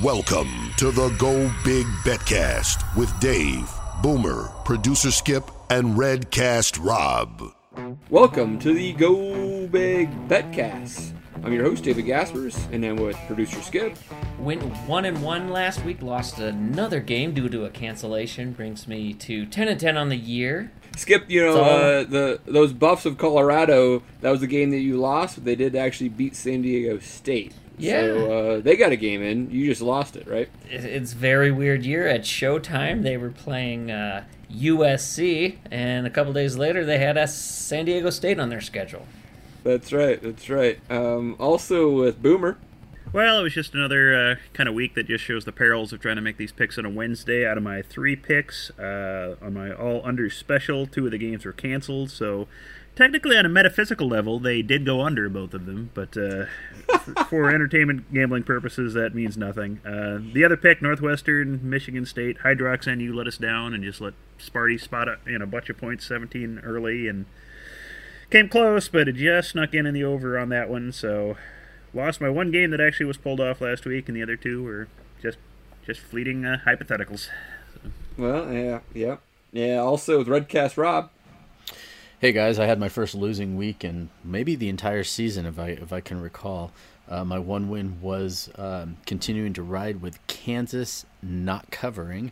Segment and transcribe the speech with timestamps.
[0.00, 3.70] Welcome to the Go Big Betcast with Dave,
[4.02, 7.52] Boomer, producer Skip, and Redcast Rob.
[8.08, 11.12] Welcome to the Go Big Betcast.
[11.44, 13.98] I'm your host, David Gaspers, and I'm with producer Skip.
[14.38, 19.12] Went one and one last week, lost another game due to a cancellation, brings me
[19.12, 20.72] to ten and ten on the year.
[20.96, 24.02] Skip, you know So- uh, the those Buffs of Colorado.
[24.22, 25.36] That was the game that you lost.
[25.36, 27.52] But they did actually beat San Diego State.
[27.78, 28.00] Yeah.
[28.02, 29.50] So uh, they got a game in.
[29.50, 30.48] You just lost it, right?
[30.70, 32.06] It's very weird year.
[32.06, 37.34] At Showtime, they were playing uh, USC, and a couple days later, they had us
[37.36, 39.06] San Diego State on their schedule.
[39.64, 40.20] That's right.
[40.22, 40.78] That's right.
[40.90, 42.58] Um, also with Boomer.
[43.12, 46.00] Well, it was just another uh, kind of week that just shows the perils of
[46.00, 47.46] trying to make these picks on a Wednesday.
[47.46, 51.44] Out of my three picks, uh, on my all under special, two of the games
[51.44, 52.10] were canceled.
[52.10, 52.48] So,
[53.02, 55.90] technically, on a metaphysical level, they did go under both of them.
[55.92, 56.46] But uh,
[57.28, 59.80] for entertainment gambling purposes, that means nothing.
[59.84, 64.00] Uh, the other pick, Northwestern, Michigan State, Hydrox and NU let us down and just
[64.00, 67.26] let Sparty spot you know, a bunch of points, 17 early, and
[68.30, 70.92] came close, but it just snuck in in the over on that one.
[70.92, 71.36] So
[71.92, 74.62] lost my one game that actually was pulled off last week, and the other two
[74.62, 74.86] were
[75.20, 75.38] just
[75.84, 77.28] just fleeting uh, hypotheticals.
[78.16, 79.16] Well, yeah, yeah,
[79.52, 79.78] yeah.
[79.78, 81.10] Also with Redcast Rob.
[82.22, 85.70] Hey guys, I had my first losing week and maybe the entire season, if I
[85.70, 86.70] if I can recall.
[87.08, 92.30] Uh, my one win was um, continuing to ride with Kansas not covering.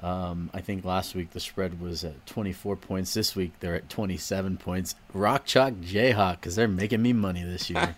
[0.00, 3.12] Um, I think last week the spread was at 24 points.
[3.12, 4.94] This week they're at 27 points.
[5.12, 7.92] Rock Chalk Jayhawk because they're making me money this year.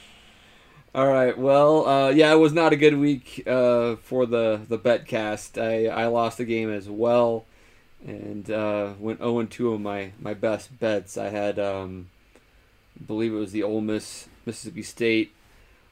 [0.94, 1.36] All right.
[1.36, 5.62] Well, uh, yeah, it was not a good week uh, for the the betcast.
[5.62, 7.44] I I lost the game as well,
[8.06, 11.16] and uh, went 0 and 2 on my my best bets.
[11.16, 12.10] I had, um,
[12.98, 15.32] I believe it was the Ole Miss Mississippi State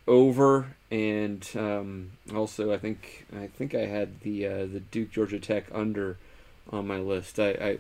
[0.06, 5.40] over, and um, also I think I think I had the uh, the Duke Georgia
[5.40, 6.18] Tech under
[6.70, 7.38] on my list.
[7.38, 7.48] I.
[7.50, 7.78] I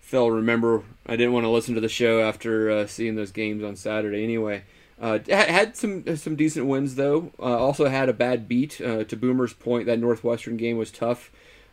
[0.00, 3.62] Phil, remember I didn't want to listen to the show after uh, seeing those games
[3.62, 4.24] on Saturday.
[4.24, 4.62] Anyway,
[4.98, 7.30] uh, had some some decent wins though.
[7.38, 8.80] Uh, also had a bad beat.
[8.80, 11.30] Uh, to Boomer's point, that Northwestern game was tough.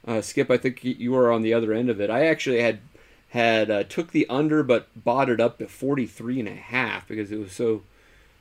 [0.07, 2.09] Uh, Skip, I think you were on the other end of it.
[2.09, 2.79] I actually had
[3.29, 7.31] had uh, took the under, but bought it up to 43 and a half because
[7.31, 7.81] it was so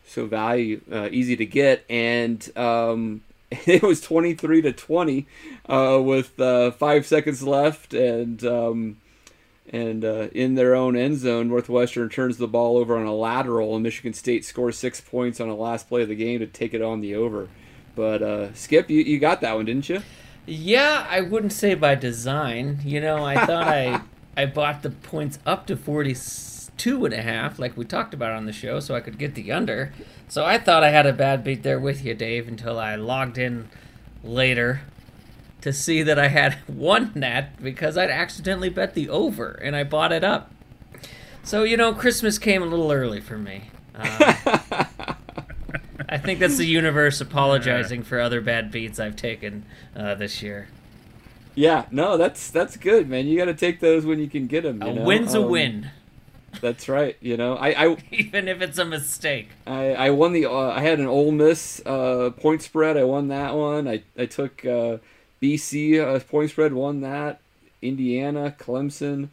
[0.06, 5.26] so value uh, easy to get, and um, it was 23 to 20
[5.68, 8.98] uh, with uh, five seconds left, and um,
[9.72, 13.74] and uh, in their own end zone, Northwestern turns the ball over on a lateral,
[13.74, 16.74] and Michigan State scores six points on the last play of the game to take
[16.74, 17.48] it on the over.
[17.96, 20.02] But Skip, you, you got that one, didn't you?
[20.46, 22.80] Yeah, I wouldn't say by design.
[22.84, 24.02] You know, I thought I
[24.36, 28.46] I bought the points up to 42 and a half, like we talked about on
[28.46, 29.92] the show, so I could get the under.
[30.28, 33.38] So I thought I had a bad beat there with you, Dave, until I logged
[33.38, 33.68] in
[34.24, 34.80] later
[35.60, 39.84] to see that I had won that because I'd accidentally bet the over and I
[39.84, 40.50] bought it up.
[41.44, 43.64] So, you know, Christmas came a little early for me.
[43.96, 44.34] Um,
[46.14, 49.64] I think that's the universe apologizing for other bad beats I've taken
[49.96, 50.68] uh, this year.
[51.56, 53.26] Yeah, no, that's that's good, man.
[53.26, 54.82] You got to take those when you can get them.
[54.82, 55.04] You A know?
[55.04, 55.90] win's a Um, win,
[56.60, 57.16] That's right.
[57.20, 59.50] You know, I I, even if it's a mistake.
[59.66, 62.96] I, I won the uh, I had an Ole Miss uh, point spread.
[62.96, 63.88] I won that one.
[63.88, 64.98] I I took uh,
[65.42, 66.72] BC uh, point spread.
[66.72, 67.40] Won that.
[67.82, 69.28] Indiana, Clemson,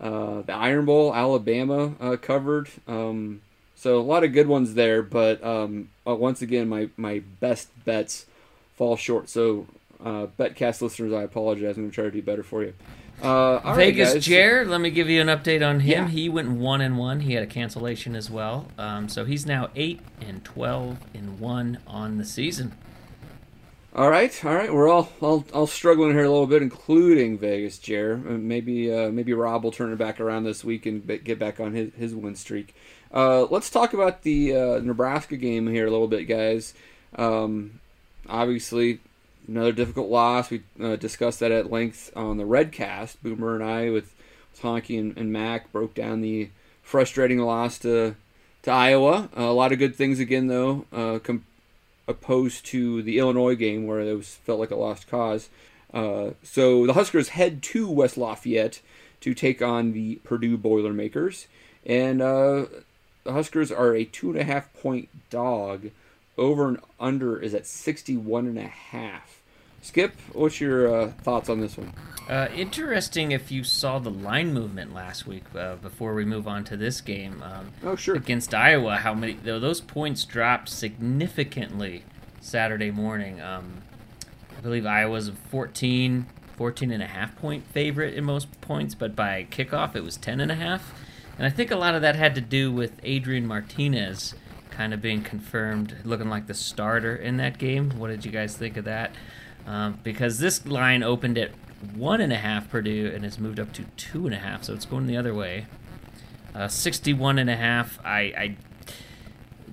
[0.00, 2.68] uh, the Iron Bowl, Alabama uh, covered.
[2.88, 3.42] Um,
[3.76, 5.02] so a lot of good ones there.
[5.02, 8.26] But um, uh, once again, my my best bets
[8.76, 9.28] fall short.
[9.28, 9.66] So
[10.04, 11.76] uh, betcast listeners, I apologize.
[11.76, 12.74] I'm gonna try to do better for you.
[13.22, 14.24] Uh, right, Vegas guys.
[14.24, 16.04] Jared, let me give you an update on him.
[16.04, 16.08] Yeah.
[16.08, 17.20] He went one and one.
[17.20, 18.66] He had a cancellation as well.
[18.78, 22.72] Um, so he's now eight and twelve and one on the season.
[23.94, 24.72] All right, all right.
[24.72, 28.14] We're all all, all struggling here a little bit, including Vegas, Jer.
[28.14, 31.60] Uh, Maybe uh, maybe Rob will turn it back around this week and get back
[31.60, 32.74] on his, his win streak.
[33.12, 36.74] Uh, let's talk about the uh, Nebraska game here a little bit, guys.
[37.16, 37.80] Um,
[38.28, 39.00] obviously,
[39.46, 40.50] another difficult loss.
[40.50, 43.16] We uh, discussed that at length on the Redcast.
[43.22, 44.14] Boomer and I, with,
[44.50, 46.50] with Honky and, and Mac, broke down the
[46.82, 48.16] frustrating loss to
[48.62, 49.28] to Iowa.
[49.36, 50.86] Uh, a lot of good things again, though.
[50.92, 51.44] Uh, com-
[52.06, 55.48] opposed to the Illinois game where it was felt like a lost cause.
[55.92, 58.80] Uh, so the Huskers head to West Lafayette
[59.20, 61.46] to take on the Purdue Boilermakers,
[61.84, 62.66] and uh,
[63.24, 65.90] the Huskers are a two and a half point dog.
[66.38, 69.42] Over and under is at sixty one and a half.
[69.82, 71.92] Skip, what's your uh, thoughts on this one?
[72.28, 76.62] Uh, interesting if you saw the line movement last week uh, before we move on
[76.62, 77.42] to this game.
[77.42, 78.14] Um, oh, sure.
[78.14, 82.04] Against Iowa, how many though those points dropped significantly
[82.42, 83.40] Saturday morning.
[83.40, 83.82] Um,
[84.56, 86.26] I believe Iowa's a 14,
[86.56, 90.40] 14 and a half point favorite in most points, but by kickoff it was 10
[90.40, 90.92] and a half.
[91.38, 94.34] And I think a lot of that had to do with Adrian Martinez
[94.70, 97.90] kind of being confirmed, looking like the starter in that game.
[97.98, 99.12] What did you guys think of that?
[99.66, 101.52] Um, because this line opened at
[101.94, 104.74] one and a half Purdue and has moved up to two and a half, so
[104.74, 105.66] it's going the other way.
[106.54, 107.98] Uh, 61 and a half.
[108.04, 108.56] I, I,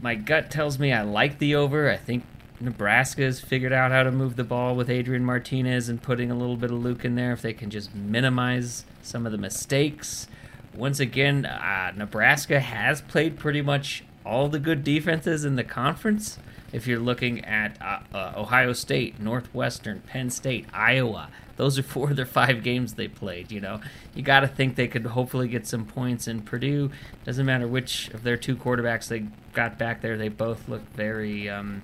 [0.01, 1.89] my gut tells me I like the over.
[1.89, 2.23] I think
[2.59, 6.57] Nebraska's figured out how to move the ball with Adrian Martinez and putting a little
[6.57, 7.31] bit of Luke in there.
[7.31, 10.27] If they can just minimize some of the mistakes.
[10.75, 16.37] Once again, uh, Nebraska has played pretty much all the good defenses in the conference
[16.71, 22.11] if you're looking at uh, uh, Ohio State, Northwestern, Penn State, Iowa, those are four
[22.11, 23.51] of their five games they played.
[23.51, 23.81] You know,
[24.13, 26.27] you got to think they could hopefully get some points.
[26.27, 26.91] in Purdue
[27.25, 31.49] doesn't matter which of their two quarterbacks they got back there, they both look very
[31.49, 31.81] um,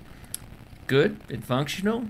[0.86, 2.04] good and functional.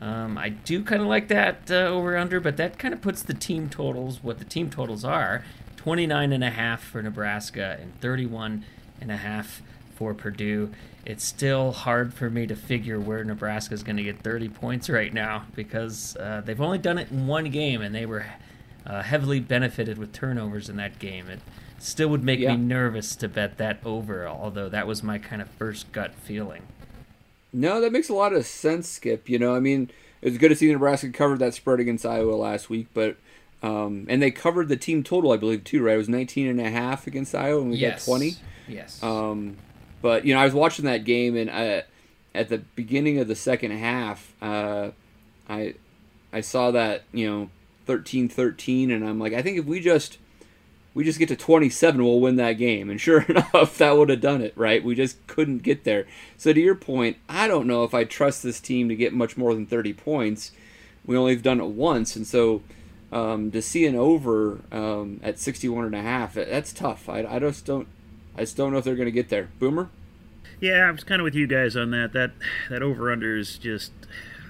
[0.00, 3.22] Um, I do kind of like that uh, over under, but that kind of puts
[3.22, 5.42] the team totals what the team totals are
[5.86, 8.64] 29 and a half for Nebraska and 31
[9.00, 9.62] and a half
[9.94, 10.72] for Purdue
[11.04, 14.90] it's still hard for me to figure where Nebraska is going to get 30 points
[14.90, 18.26] right now because uh, they've only done it in one game and they were
[18.84, 21.28] uh, heavily benefited with turnovers in that game.
[21.28, 21.38] It
[21.78, 22.56] still would make yeah.
[22.56, 26.62] me nervous to bet that over, although that was my kind of first gut feeling.
[27.52, 29.28] No, that makes a lot of sense, Skip.
[29.28, 32.68] You know, I mean, it's good to see Nebraska covered that spread against Iowa last
[32.68, 33.16] week, but
[33.62, 35.94] um, and they covered the team total, I believe, too, right?
[35.94, 38.04] It was 19 and a half against Iowa, and we yes.
[38.04, 38.34] got 20.
[38.68, 39.02] Yes.
[39.02, 39.56] Um,
[40.02, 41.82] but you know, I was watching that game, and I, uh,
[42.34, 44.90] at the beginning of the second half, uh,
[45.48, 45.74] I
[46.32, 47.50] I saw that you know
[47.86, 50.18] 13-13, and I'm like, I think if we just
[50.92, 52.88] we just get to 27, we'll win that game.
[52.88, 54.84] And sure enough, that would have done it, right?
[54.84, 56.06] We just couldn't get there.
[56.36, 59.36] So to your point, I don't know if I trust this team to get much
[59.36, 60.52] more than 30 points.
[61.04, 62.62] We only have done it once, and so
[63.12, 67.08] um, to see an over um, at 61 and a half, that's tough.
[67.08, 67.88] I, I just don't
[68.36, 69.48] I just don't know if they're going to get there.
[69.58, 69.88] Boomer.
[70.60, 72.12] Yeah, I was kind of with you guys on that.
[72.12, 72.32] That
[72.70, 73.92] that over under is just.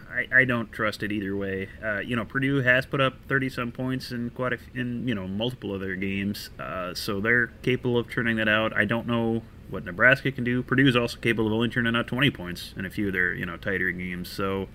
[0.08, 1.68] I, I don't trust it either way.
[1.84, 5.14] Uh, you know, Purdue has put up thirty some points in quite a, in you
[5.14, 8.74] know multiple of their games, uh, so they're capable of turning that out.
[8.74, 10.62] I don't know what Nebraska can do.
[10.62, 13.34] Purdue is also capable of only turning out twenty points in a few of their
[13.34, 14.30] you know tighter games.
[14.30, 14.68] So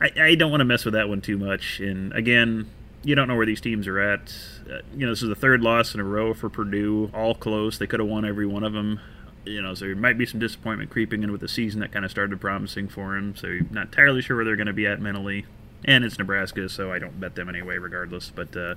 [0.00, 1.80] I, I don't want to mess with that one too much.
[1.80, 2.70] And again,
[3.04, 4.34] you don't know where these teams are at.
[4.68, 7.78] Uh, you know, this is the third loss in a row for Purdue, all close.
[7.78, 9.00] They could have won every one of them.
[9.44, 12.04] You know, so there might be some disappointment creeping in with the season that kind
[12.04, 13.36] of started promising for him.
[13.36, 15.44] So you're not entirely sure where they're going to be at mentally.
[15.84, 18.32] And it's Nebraska, so I don't bet them anyway, regardless.
[18.34, 18.76] But uh,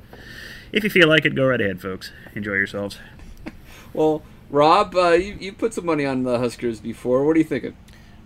[0.74, 2.12] if you feel like it, go right ahead, folks.
[2.36, 3.00] Enjoy yourselves.
[3.94, 7.26] well, Rob, uh, you you put some money on the Huskers before.
[7.26, 7.78] What are you thinking?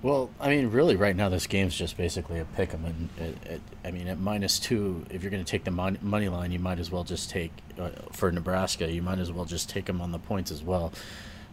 [0.03, 3.51] Well, I mean, really, right now this game's just basically a pick 'em, and it,
[3.51, 6.51] it, I mean, at minus two, if you're going to take the mon- money line,
[6.51, 8.91] you might as well just take uh, for Nebraska.
[8.91, 10.91] You might as well just take them on the points as well.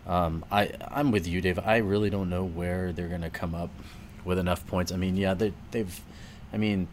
[0.06, 1.58] Um, I I'm with you, Dave.
[1.58, 3.68] I really don't know where they're going to come up
[4.24, 4.92] with enough points.
[4.92, 6.00] I mean, yeah, they, they've,
[6.50, 6.88] I mean,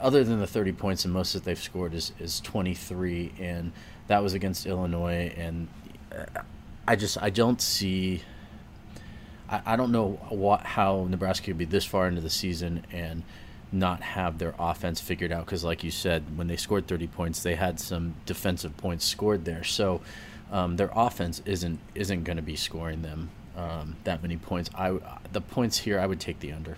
[0.00, 3.70] other than the 30 points, and most that they've scored is is 23, and
[4.08, 5.68] that was against Illinois, and
[6.10, 6.40] uh,
[6.88, 8.22] I just I don't see
[9.52, 13.22] I, I don't know what how Nebraska could be this far into the season and
[13.70, 17.42] not have their offense figured out because, like you said, when they scored 30 points,
[17.42, 19.64] they had some defensive points scored there.
[19.64, 20.00] So
[20.50, 24.70] um, their offense isn't isn't going to be scoring them um, that many points.
[24.74, 24.98] I
[25.32, 26.76] the points here, I would take the under.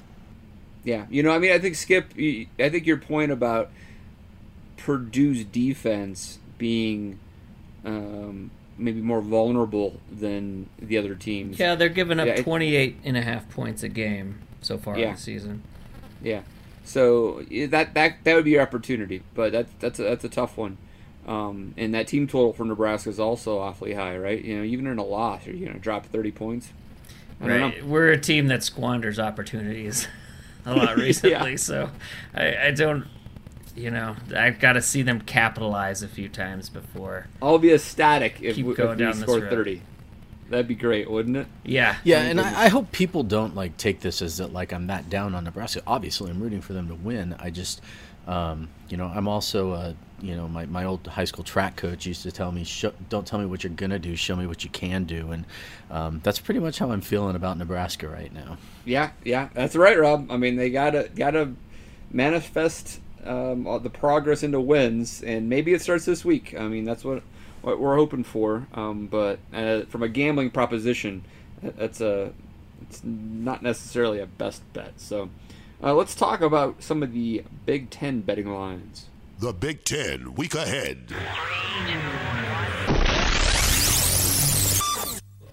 [0.82, 3.70] Yeah, you know, I mean, I think Skip, I think your point about
[4.76, 7.18] Purdue's defense being
[7.86, 11.58] um, maybe more vulnerable than the other teams.
[11.58, 15.12] Yeah, they're giving up yeah, 28 and a half points a game so far yeah.
[15.12, 15.62] this season.
[16.22, 16.42] Yeah.
[16.84, 20.56] So that that that would be your opportunity, but that's that's a, that's a tough
[20.58, 20.76] one.
[21.26, 24.44] Um, and that team total for Nebraska is also awfully high, right?
[24.44, 26.68] You know, even in a loss, are you going to drop 30 points?
[27.40, 27.84] right.
[27.84, 30.06] We're a team that squanders opportunities
[30.66, 31.56] a lot recently, yeah.
[31.56, 31.90] so
[32.34, 33.06] I, I don't
[33.74, 37.26] you know, I've got to see them capitalize a few times before.
[37.42, 39.82] I'll be ecstatic if, we, if we score thirty.
[40.50, 41.46] That'd be great, wouldn't it?
[41.64, 41.96] Yeah.
[42.04, 45.08] Yeah, and I, I hope people don't like take this as that like I'm that
[45.08, 45.82] down on Nebraska.
[45.86, 47.34] Obviously, I'm rooting for them to win.
[47.38, 47.80] I just,
[48.26, 52.06] um, you know, I'm also, uh, you know, my, my old high school track coach
[52.06, 54.14] used to tell me, Sh- "Don't tell me what you're gonna do.
[54.16, 55.44] Show me what you can do." And
[55.90, 58.58] um, that's pretty much how I'm feeling about Nebraska right now.
[58.84, 60.30] Yeah, yeah, that's right, Rob.
[60.30, 61.52] I mean, they gotta gotta
[62.10, 66.54] manifest um, the progress into wins, and maybe it starts this week.
[66.58, 67.22] I mean, that's what
[67.62, 68.66] what we're hoping for.
[68.74, 71.24] Um, but uh, from a gambling proposition,
[71.62, 72.32] that's a
[72.82, 75.00] it's not necessarily a best bet.
[75.00, 75.30] So
[75.82, 79.06] uh, let's talk about some of the Big Ten betting lines.
[79.38, 81.14] The Big Ten week ahead.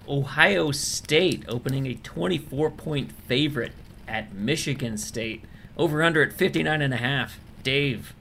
[0.08, 3.72] Ohio State opening a 24 point favorite
[4.06, 5.44] at Michigan State.
[5.76, 7.38] Over under at 59 and a half.
[7.62, 8.14] Dave,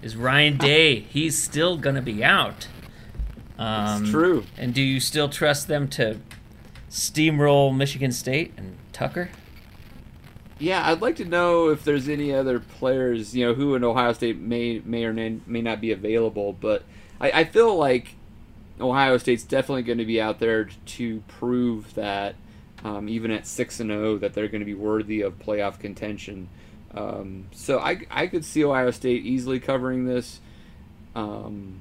[0.00, 2.68] is Ryan Day, he's still going to be out.
[3.58, 4.44] Um, It's true.
[4.56, 6.18] And do you still trust them to
[6.90, 9.30] steamroll Michigan State and Tucker?
[10.58, 14.12] Yeah, I'd like to know if there's any other players, you know, who in Ohio
[14.12, 16.52] State may may or may, may not be available.
[16.52, 16.84] But
[17.20, 18.14] I, I feel like
[18.80, 22.36] Ohio State's definitely going to be out there to prove that,
[22.84, 26.48] um, even at six and zero, that they're going to be worthy of playoff contention.
[26.94, 30.40] Um, so I I could see Ohio State easily covering this,
[31.14, 31.80] um,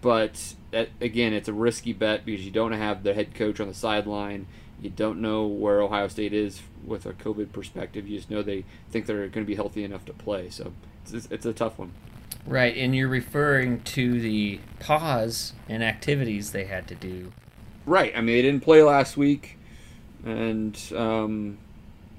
[0.00, 3.68] but that, again, it's a risky bet because you don't have the head coach on
[3.68, 4.46] the sideline.
[4.80, 8.08] You don't know where Ohio State is with a COVID perspective.
[8.08, 10.48] You just know they think they're going to be healthy enough to play.
[10.48, 10.72] So
[11.12, 11.92] it's, it's a tough one.
[12.46, 17.32] Right, and you're referring to the pause in activities they had to do.
[17.84, 18.12] Right.
[18.16, 19.58] I mean, they didn't play last week,
[20.24, 21.58] and um,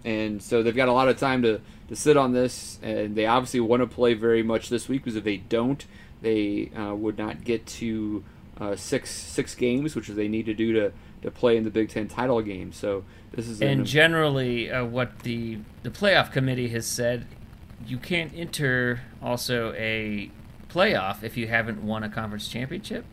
[0.03, 3.25] and so they've got a lot of time to, to sit on this, and they
[3.25, 5.85] obviously want to play very much this week because if they don't,
[6.21, 8.23] they uh, would not get to
[8.59, 10.91] uh, six six games, which they need to do to,
[11.21, 12.71] to play in the Big Ten title game.
[12.71, 17.25] So this is And an, generally, uh, what the the playoff committee has said,
[17.87, 20.31] you can't enter also a
[20.69, 23.05] playoff if you haven't won a conference championship.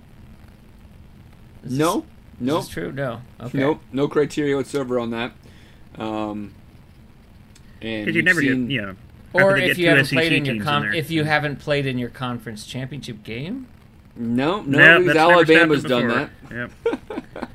[1.65, 2.05] Is this- no, is
[2.41, 2.93] no, this true?
[2.93, 3.23] No.
[3.41, 3.59] Okay.
[3.59, 5.33] Nope, no criteria whatsoever on that.
[5.97, 6.55] Um,
[7.81, 8.95] Because you you've never seen- get, you know,
[9.33, 10.95] Or if you haven't SEC played in your teams con- there.
[10.95, 13.67] if you haven't played in your conference championship game.
[14.17, 16.49] no, no, No, because Alabama's done them that.
[16.49, 16.59] before.
[16.95, 17.51] Yep.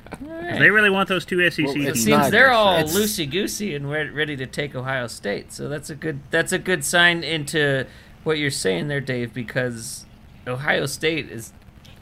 [0.58, 2.04] They really want those two SEC Well, It teams.
[2.04, 5.52] seems not- they're all loosey goosey and re- ready to take Ohio State.
[5.52, 7.86] So that's a good that's a good sign into
[8.24, 10.04] what you're saying there, Dave, because
[10.46, 11.52] Ohio State is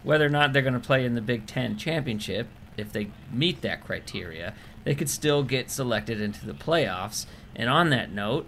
[0.02, 2.48] whether or not they're going to play in the Big Ten championship.
[2.76, 7.26] If they meet that criteria, they could still get selected into the playoffs.
[7.54, 8.46] And on that note,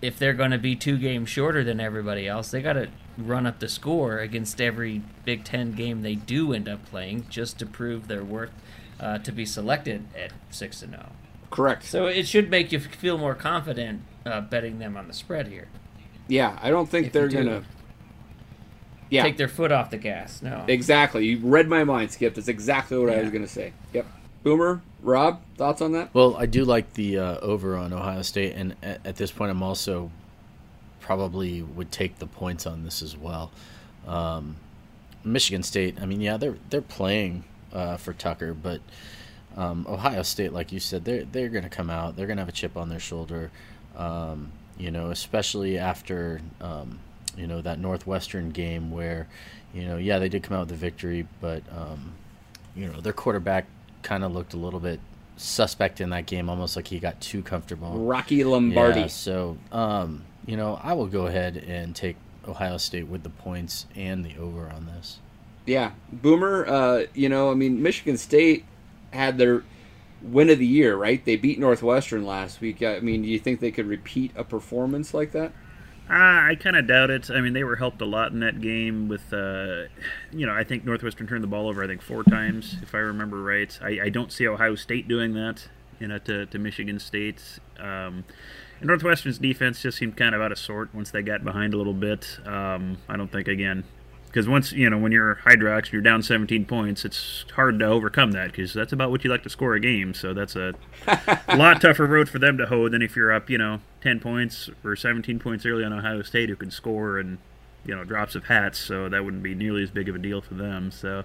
[0.00, 3.46] if they're going to be two games shorter than everybody else, they got to run
[3.46, 7.66] up the score against every Big Ten game they do end up playing, just to
[7.66, 8.50] prove their worth
[9.00, 11.10] uh, to be selected at six and zero.
[11.50, 11.84] Correct.
[11.84, 15.68] So it should make you feel more confident uh, betting them on the spread here.
[16.28, 17.64] yeah, I don't think If they're gonna.
[19.10, 20.40] Yeah, Take their foot off the gas.
[20.40, 20.64] No.
[20.66, 21.26] exactly.
[21.26, 22.34] You read my mind, Skip.
[22.34, 23.74] That's exactly what I was gonna say.
[23.92, 24.06] Yep.
[24.42, 26.12] Boomer, Rob, thoughts on that?
[26.14, 29.50] Well, I do like the uh, over on Ohio State, and at, at this point,
[29.50, 30.10] I'm also
[31.00, 33.50] probably would take the points on this as well.
[34.06, 34.56] Um,
[35.24, 38.80] Michigan State, I mean, yeah, they're they're playing uh, for Tucker, but
[39.56, 42.16] um, Ohio State, like you said, they're they're going to come out.
[42.16, 43.50] They're going to have a chip on their shoulder,
[43.96, 46.98] um, you know, especially after um,
[47.36, 49.28] you know that Northwestern game where,
[49.72, 52.12] you know, yeah, they did come out with a victory, but um,
[52.74, 53.66] you know their quarterback
[54.02, 55.00] kind of looked a little bit
[55.36, 57.98] suspect in that game, almost like he got too comfortable.
[57.98, 59.00] Rocky Lombardi.
[59.00, 62.16] Yeah, so um, you know, I will go ahead and take
[62.46, 65.18] Ohio State with the points and the over on this.
[65.66, 66.66] Yeah, Boomer.
[66.66, 68.64] Uh, you know, I mean, Michigan State
[69.12, 69.62] had their
[70.22, 71.24] win of the year, right?
[71.24, 72.82] They beat Northwestern last week.
[72.82, 75.52] I mean, do you think they could repeat a performance like that?
[76.14, 77.30] I kind of doubt it.
[77.30, 79.84] I mean, they were helped a lot in that game with, uh,
[80.30, 82.98] you know, I think Northwestern turned the ball over, I think, four times, if I
[82.98, 83.78] remember right.
[83.80, 87.58] I, I don't see Ohio State doing that, you know, to, to Michigan State.
[87.78, 88.24] Um,
[88.82, 91.94] Northwestern's defense just seemed kind of out of sort once they got behind a little
[91.94, 92.38] bit.
[92.44, 93.84] Um, I don't think, again,
[94.32, 97.84] because once, you know, when you're Hydrox and you're down 17 points, it's hard to
[97.84, 100.14] overcome that because that's about what you like to score a game.
[100.14, 100.72] So that's a
[101.06, 104.20] a lot tougher road for them to hoe than if you're up, you know, 10
[104.20, 107.36] points or 17 points early on Ohio State who can score and,
[107.84, 108.78] you know, drops of hats.
[108.78, 110.90] So that wouldn't be nearly as big of a deal for them.
[110.90, 111.24] So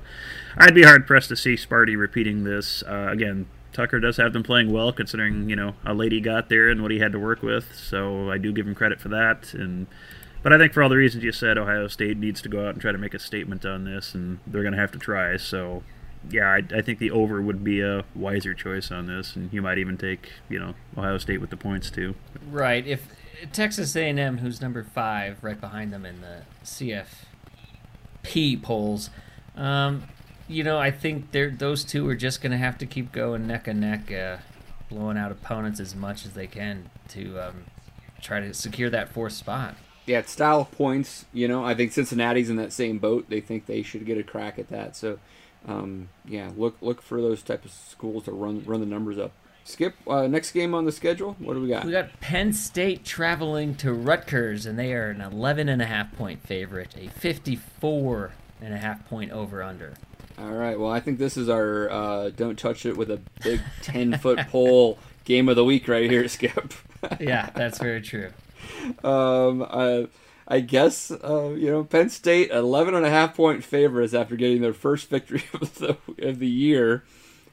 [0.58, 2.84] I'd be hard pressed to see Sparty repeating this.
[2.84, 6.68] Uh, again, Tucker does have them playing well considering, you know, a lady got there
[6.68, 7.74] and what he had to work with.
[7.74, 9.54] So I do give him credit for that.
[9.54, 9.88] And
[10.48, 12.70] but I think for all the reasons you said, Ohio State needs to go out
[12.70, 15.36] and try to make a statement on this, and they're going to have to try.
[15.36, 15.84] So
[16.30, 19.62] yeah, I, I think the over would be a wiser choice on this, and you
[19.62, 22.16] might even take you know Ohio State with the points too.
[22.50, 22.88] Right.
[22.88, 23.10] If
[23.52, 29.10] Texas A&M, who's number five, right behind them in the CFP polls,
[29.58, 30.04] um,
[30.48, 33.68] you know, I think those two are just going to have to keep going neck
[33.68, 34.38] and neck, uh,
[34.88, 37.66] blowing out opponents as much as they can to um,
[38.22, 39.76] try to secure that fourth spot.
[40.08, 41.26] Yeah, it's style points.
[41.34, 43.26] You know, I think Cincinnati's in that same boat.
[43.30, 44.96] They think they should get a crack at that.
[44.96, 45.20] So,
[45.68, 49.34] um, yeah, look look for those type of schools to run run the numbers up.
[49.66, 51.36] Skip uh, next game on the schedule.
[51.40, 51.84] What do we got?
[51.84, 56.16] We got Penn State traveling to Rutgers, and they are an 11 and a half
[56.16, 59.96] point favorite, a 54 and a half point over under.
[60.40, 60.80] All right.
[60.80, 64.40] Well, I think this is our uh, don't touch it with a big ten foot
[64.48, 66.74] pole game of the week right here, Skip.
[67.20, 68.30] yeah, that's very true.
[69.04, 70.04] Um, uh,
[70.48, 74.62] I guess uh, you know Penn State 11 and a half point favorites after getting
[74.62, 77.04] their first victory of the of the year.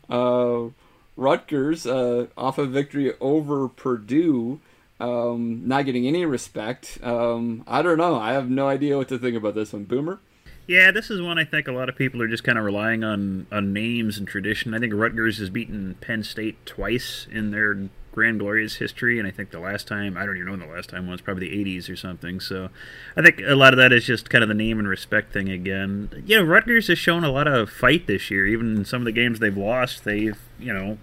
[0.09, 0.69] Uh,
[1.17, 4.61] Rutgers uh, off a victory over Purdue,
[4.99, 6.99] um, not getting any respect.
[7.03, 8.17] Um, I don't know.
[8.17, 9.85] I have no idea what to think about this one.
[9.85, 10.21] Boomer.
[10.67, 13.05] Yeah, this is one I think a lot of people are just kind of relying
[13.05, 14.73] on on names and tradition.
[14.73, 19.33] I think Rutgers has beaten Penn State twice in their Grand Glorious history, and I
[19.33, 21.65] think the last time I don't even know when the last time was probably the
[21.65, 22.39] '80s or something.
[22.39, 22.69] So,
[23.17, 25.49] I think a lot of that is just kind of the name and respect thing
[25.49, 26.23] again.
[26.25, 28.47] You know, Rutgers has shown a lot of fight this year.
[28.47, 30.99] Even in some of the games they've lost, they've you know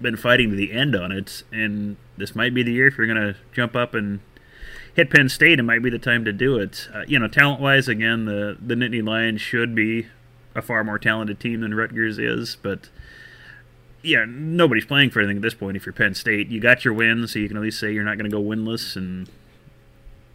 [0.00, 3.06] been fighting to the end on it, and this might be the year if you're
[3.06, 4.20] going to jump up and
[4.94, 5.58] hit Penn State.
[5.58, 6.88] It might be the time to do it.
[6.94, 10.06] Uh, you know, talent-wise, again, the the Nittany Lions should be
[10.54, 12.88] a far more talented team than Rutgers is, but
[14.08, 15.76] yeah, nobody's playing for anything at this point.
[15.76, 18.04] If you're Penn State, you got your win, so you can at least say you're
[18.04, 18.96] not going to go winless.
[18.96, 19.28] And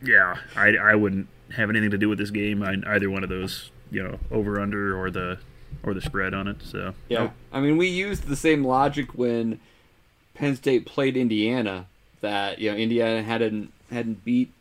[0.01, 2.61] yeah, I, I wouldn't have anything to do with this game.
[2.61, 5.39] I, either one of those, you know, over under or the
[5.81, 6.57] or the spread on it.
[6.61, 7.31] So yeah.
[7.51, 9.59] I mean we used the same logic when
[10.33, 11.87] Penn State played Indiana.
[12.21, 14.51] That you know Indiana hadn't hadn't beat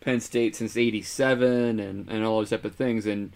[0.00, 3.06] Penn State since '87 and and all those type of things.
[3.06, 3.32] And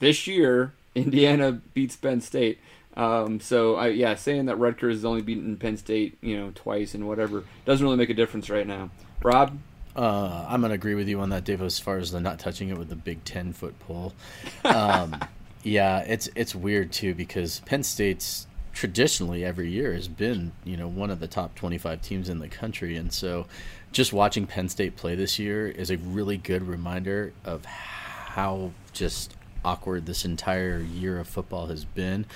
[0.00, 2.58] this year Indiana beats Penn State.
[2.96, 6.94] Um, so I, yeah, saying that Rutgers has only beaten Penn State, you know, twice
[6.94, 8.90] and whatever doesn't really make a difference right now.
[9.22, 9.58] Rob,
[9.96, 11.62] uh, I'm gonna agree with you on that, Dave.
[11.62, 14.12] As far as the not touching it with the big ten foot pole,
[14.64, 15.16] um,
[15.62, 20.88] yeah, it's it's weird too because Penn State's traditionally every year has been you know
[20.88, 23.46] one of the top 25 teams in the country, and so
[23.92, 29.36] just watching Penn State play this year is a really good reminder of how just
[29.64, 32.26] awkward this entire year of football has been.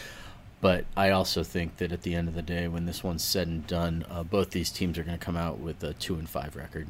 [0.66, 3.46] But I also think that at the end of the day, when this one's said
[3.46, 6.28] and done, uh, both these teams are going to come out with a two and
[6.28, 6.88] five record.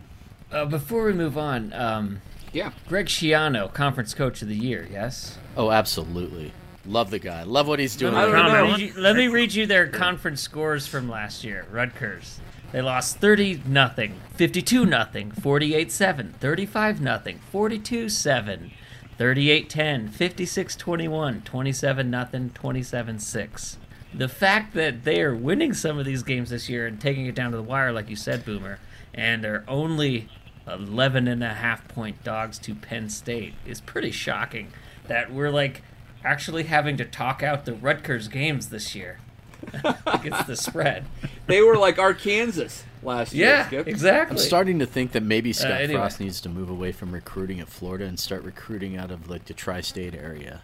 [0.50, 2.22] Uh, before we move on, um,
[2.54, 5.36] yeah, Greg Schiano, conference coach of the year, yes.
[5.58, 6.52] Oh, absolutely.
[6.86, 7.42] Love the guy.
[7.42, 8.14] Love what he's doing.
[8.14, 11.66] Let, me read, you, let me read you their conference scores from last year.
[11.70, 12.40] Rutgers.
[12.72, 18.70] They lost 30 nothing, 52 nothing, 48 7, 35 nothing, 42 7,
[19.18, 23.78] 38 10, 56 21, 27 nothing, 27 6.
[24.14, 27.34] The fact that they are winning some of these games this year and taking it
[27.34, 28.78] down to the wire, like you said, Boomer,
[29.14, 30.28] and they're only
[30.66, 34.72] 11 and a half point dogs to Penn State is pretty shocking.
[35.06, 35.82] That we're like
[36.24, 39.20] actually having to talk out the Rutgers games this year
[40.06, 41.04] against the spread.
[41.46, 43.80] They were like Arkansas last yeah, year.
[43.80, 44.36] Yeah, exactly.
[44.36, 46.00] I'm starting to think that maybe Scott uh, anyway.
[46.00, 49.46] Frost needs to move away from recruiting at Florida and start recruiting out of like
[49.46, 50.62] the tri-state area.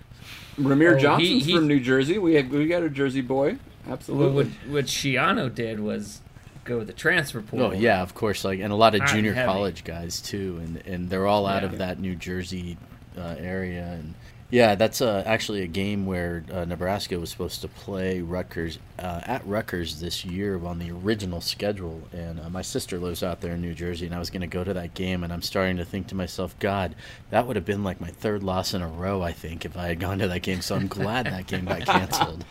[0.56, 2.18] Rahmir oh, Johnson's he, he, from New Jersey.
[2.18, 3.58] We have, we got a Jersey boy.
[3.88, 4.44] Absolutely.
[4.44, 6.20] What, what Schiano did was
[6.64, 7.68] go with the transfer portal.
[7.68, 8.44] Oh yeah, of course.
[8.44, 11.68] Like and a lot of junior college guys too, and and they're all out yeah.
[11.68, 12.76] of that New Jersey
[13.16, 13.98] uh, area.
[13.98, 14.14] And
[14.52, 19.22] yeah, that's uh, actually a game where uh, Nebraska was supposed to play Rutgers uh,
[19.24, 22.02] at Rutgers this year on the original schedule.
[22.12, 24.46] And uh, my sister lives out there in New Jersey, and I was going to
[24.46, 25.24] go to that game.
[25.24, 26.94] And I'm starting to think to myself, God,
[27.30, 29.86] that would have been like my third loss in a row, I think, if I
[29.86, 30.60] had gone to that game.
[30.60, 32.44] So I'm glad that game got canceled.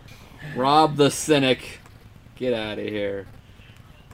[0.56, 1.78] Rob the cynic,
[2.34, 3.28] get out of here.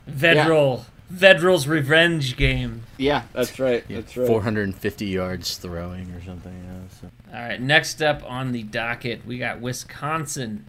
[0.07, 0.76] Vedral.
[0.76, 0.85] Yeah.
[1.12, 2.82] Vedral's revenge game.
[2.96, 3.84] Yeah, that's right.
[3.88, 4.26] Yeah, that's right.
[4.26, 6.52] 450 yards throwing or something.
[6.52, 7.10] Yeah, so.
[7.34, 10.66] All right, next up on the docket, we got Wisconsin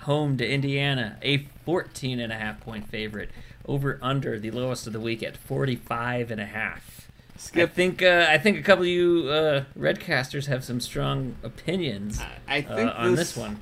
[0.00, 3.30] home to Indiana, a 14 and a half point favorite.
[3.66, 7.10] Over under the lowest of the week at 45 and a half.
[7.36, 7.70] Skip.
[7.70, 12.20] I think uh, I think a couple of you uh, Redcasters have some strong opinions
[12.46, 13.58] I, I think uh, on this, this, one.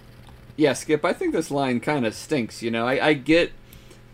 [0.56, 1.04] Yeah, Skip.
[1.04, 2.62] I think this line kind of stinks.
[2.62, 3.52] You know, I, I get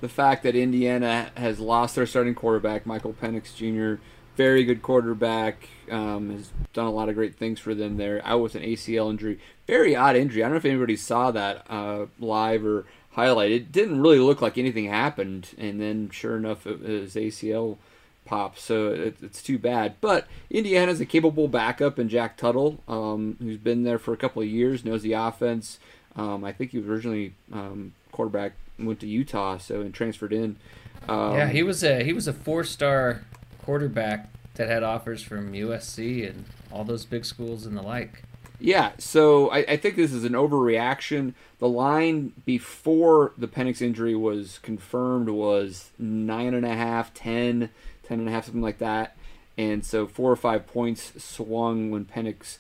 [0.01, 4.01] the fact that Indiana has lost their starting quarterback, Michael Penix Jr.,
[4.37, 5.69] very good quarterback.
[5.91, 8.25] Um, has done a lot of great things for them there.
[8.25, 10.43] Out with an ACL injury, very odd injury.
[10.43, 13.51] I don't know if anybody saw that uh, live or highlight.
[13.51, 17.79] It didn't really look like anything happened, and then sure enough, it was ACL
[18.25, 18.57] pop.
[18.57, 19.97] So it, it's too bad.
[20.01, 24.41] But Indiana's a capable backup in Jack Tuttle, um, who's been there for a couple
[24.41, 25.81] of years, knows the offense.
[26.15, 30.57] Um, I think he was originally um, quarterback, went to Utah, so and transferred in.
[31.09, 33.25] Um, yeah, he was a he was a four star
[33.63, 38.25] quarterback that had offers from USC and all those big schools and the like.
[38.61, 41.35] Yeah, so I, I think this is an overreaction.
[41.61, 47.71] The line before the Penix injury was confirmed was nine and a half, ten,
[48.03, 49.17] ten and a half, something like that.
[49.57, 52.59] And so four or five points swung when Penix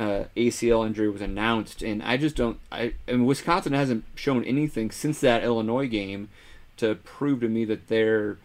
[0.00, 1.82] uh, ACL injury was announced.
[1.82, 2.58] And I just don't.
[2.72, 6.30] I, mean, Wisconsin hasn't shown anything since that Illinois game
[6.78, 8.38] to prove to me that they're.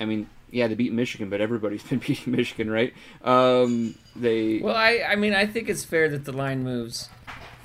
[0.00, 2.94] I mean, yeah, they beat Michigan, but everybody's been beating Michigan, right?
[3.22, 7.10] Um, they Well, I I mean I think it's fair that the line moves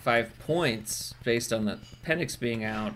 [0.03, 2.93] five points based on the Penix being out.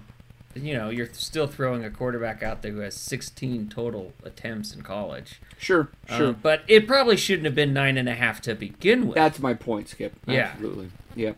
[0.55, 4.81] You know, you're still throwing a quarterback out there who has 16 total attempts in
[4.83, 5.41] college.
[5.57, 6.33] sure, Uh, sure.
[6.33, 9.15] but it probably shouldn't have been nine and a half to begin with.
[9.15, 10.13] That's my point, Skip.
[10.27, 10.51] Yeah.
[10.53, 10.89] Absolutely.
[11.15, 11.37] Yep.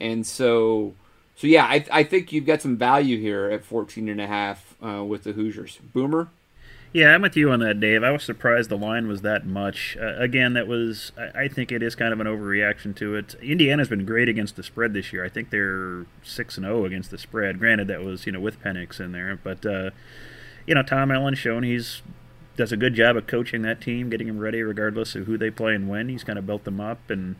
[0.00, 0.94] And so,
[1.36, 4.74] so yeah, I, I think you've got some value here at 14 and a half
[4.84, 5.78] uh, with the Hoosiers.
[5.92, 6.28] Boomer?
[6.94, 8.04] Yeah, I'm with you on that, Dave.
[8.04, 9.96] I was surprised the line was that much.
[10.00, 13.34] Uh, again, that was, I, think it is kind of an overreaction to it.
[13.42, 15.24] Indiana's been great against the spread this year.
[15.24, 17.58] I think they're 6 and 0 against the spread.
[17.58, 19.36] Granted, that was, you know, with Penix in there.
[19.42, 19.90] But, uh,
[20.68, 22.00] you know, Tom Allen's shown he's
[22.56, 25.50] does a good job of coaching that team, getting them ready regardless of who they
[25.50, 26.08] play and when.
[26.08, 27.10] He's kind of built them up.
[27.10, 27.34] And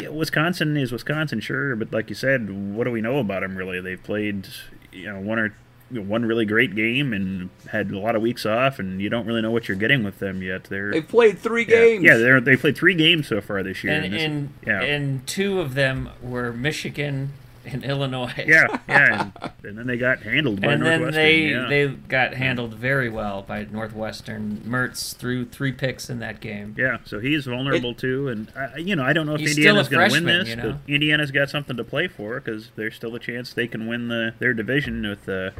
[0.00, 1.74] yeah, Wisconsin is Wisconsin, sure.
[1.74, 3.80] But like you said, what do we know about them, really?
[3.80, 4.46] They've played,
[4.92, 5.56] you know, one or
[5.90, 9.40] one really great game and had a lot of weeks off, and you don't really
[9.42, 10.64] know what you're getting with them yet.
[10.64, 12.04] They're They've played three yeah, games.
[12.04, 13.94] Yeah, they're they played three games so far this year.
[13.94, 17.30] and this- and, yeah, and two of them were Michigan
[17.72, 18.32] and Illinois.
[18.46, 21.22] yeah, yeah, and, and then they got handled by and then Northwestern.
[21.22, 21.66] they yeah.
[21.68, 24.62] they got handled very well by Northwestern.
[24.66, 26.74] Mertz threw three picks in that game.
[26.78, 30.08] Yeah, so he's vulnerable too, and I, you know I don't know if Indiana's going
[30.08, 30.72] to win this, you know?
[30.72, 34.08] but Indiana's got something to play for because there's still a chance they can win
[34.08, 35.50] the their division with uh,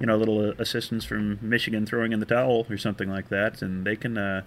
[0.00, 3.62] you know a little assistance from Michigan throwing in the towel or something like that,
[3.62, 4.18] and they can.
[4.18, 4.42] Uh,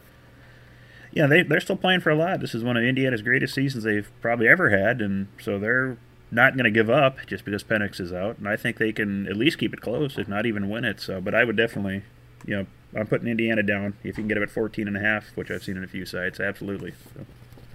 [1.14, 2.40] yeah, they they're still playing for a lot.
[2.40, 5.98] This is one of Indiana's greatest seasons they've probably ever had, and so they're
[6.32, 9.28] not going to give up just because Penix is out, and I think they can
[9.28, 11.00] at least keep it close, if not even win it.
[11.02, 12.04] So, but I would definitely,
[12.46, 12.66] you know,
[12.96, 15.52] I'm putting Indiana down if you can get them at 14 and a half, which
[15.52, 16.40] I've seen in a few sites.
[16.40, 16.94] Absolutely.
[17.14, 17.26] So,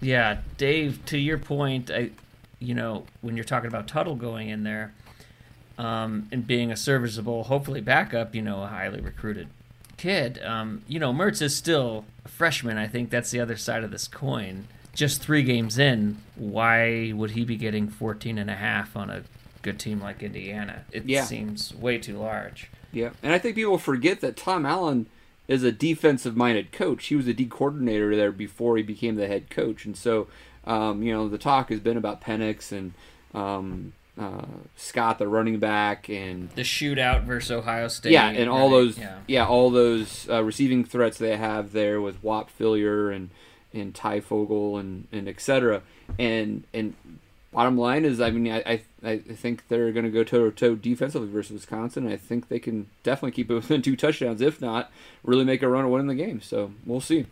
[0.00, 1.04] Yeah, Dave.
[1.06, 2.10] To your point, I,
[2.58, 4.92] you know, when you're talking about Tuttle going in there,
[5.78, 9.48] um, and being a serviceable, hopefully backup, you know, a highly recruited
[9.96, 12.78] kid, um, you know, Mertz is still a freshman.
[12.78, 14.68] I think that's the other side of this coin.
[14.96, 19.22] Just three games in, why would he be getting 14 and a half on a
[19.62, 20.84] good team like Indiana?
[20.90, 21.24] It Yeah.
[21.24, 22.70] seems way too large.
[22.92, 25.06] Yeah, and I think people forget that Tom Allen
[25.48, 27.06] is a defensive-minded coach.
[27.08, 30.28] He was a D coordinator there before he became the head coach, and so
[30.66, 32.94] um, you know the talk has been about Penix and
[33.34, 38.12] um, uh, Scott, the running back, and The shootout versus Ohio State.
[38.12, 38.70] yeah, and all right?
[38.70, 43.28] those yeah, all those uh, receiving threats they have there with Whop Philyor and
[43.72, 45.82] and Ty Fogel and and et cetera.
[46.18, 46.94] And and
[47.52, 50.54] bottom line is, I mean, I I, I think they're going to go toe to
[50.54, 52.06] toe defensively versus Wisconsin.
[52.06, 54.90] I think they can definitely keep it within two touchdowns, if not
[55.24, 56.40] really make a run at winning the game.
[56.40, 57.26] So we'll see.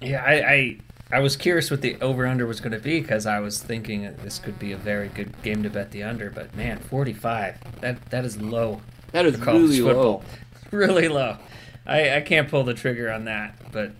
[0.00, 0.78] Yeah, I, I
[1.10, 4.02] I was curious what the over under was going to be because I was thinking
[4.22, 7.56] this could be a very good game to bet the under, but man, forty five
[7.80, 8.80] that that is low.
[9.12, 10.22] That is really low.
[10.70, 11.38] really low.
[11.86, 13.92] I I can't pull the trigger on that, but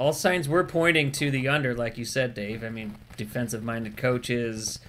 [0.00, 2.64] all signs were pointing to the under, like you said, Dave.
[2.64, 4.80] I mean, defensive minded coaches,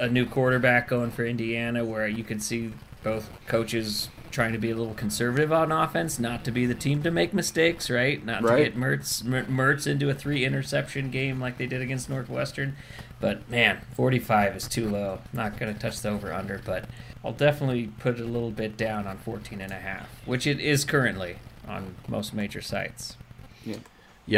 [0.00, 2.72] a new quarterback going for Indiana, where you can see
[3.04, 7.00] both coaches trying to be a little conservative on offense, not to be the team
[7.04, 8.22] to make mistakes, right?
[8.26, 8.56] Not Right.
[8.56, 12.74] to get Mertz Mertz into a three interception game like they did against Northwestern.
[13.20, 15.20] But man, 45 is too low.
[15.32, 16.86] Not going to touch the over under, but
[17.24, 20.58] I'll definitely put it a little bit down on 14 and a half, which it
[20.58, 21.36] is currently
[21.68, 23.16] on most major sites.
[23.64, 23.76] Yeah,